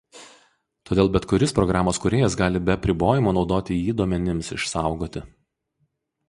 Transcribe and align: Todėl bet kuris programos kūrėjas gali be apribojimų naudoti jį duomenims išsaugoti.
Todėl 0.89 1.09
bet 1.17 1.27
kuris 1.33 1.53
programos 1.59 1.99
kūrėjas 2.05 2.37
gali 2.39 2.61
be 2.69 2.73
apribojimų 2.77 3.35
naudoti 3.39 3.79
jį 3.83 3.95
duomenims 4.01 4.51
išsaugoti. 4.57 5.25